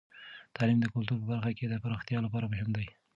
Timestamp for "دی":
2.77-2.85